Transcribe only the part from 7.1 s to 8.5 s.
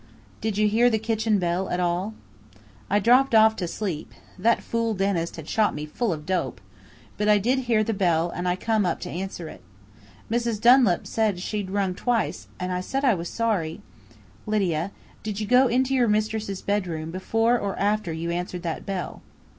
but I did hear the bell and